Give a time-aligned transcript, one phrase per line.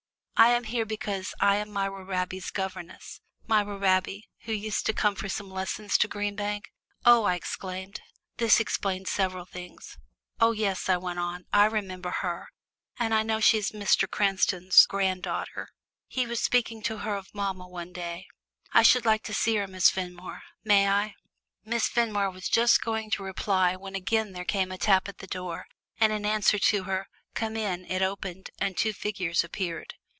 [0.37, 5.13] I am here because I am Myra Raby's governess Myra Raby, who used to come
[5.13, 6.71] for some lessons to Green Bank."
[7.05, 8.01] "Oh!" I exclaimed.
[8.37, 9.99] This explained several things.
[10.39, 12.49] "Oh yes," I went on, "I remember her,
[12.97, 14.09] and I know she's Mr.
[14.09, 15.69] Cranston's grand daughter
[16.07, 18.25] he was speaking of her to mamma one day.
[18.73, 20.41] I should like to see her, Miss Fenmore.
[20.63, 21.13] May I?"
[21.63, 25.27] Miss Fenmore was just going to reply when again there came a tap at the
[25.27, 25.67] door,
[25.99, 29.93] and in answer to her "Come in" it opened and two figures appeared.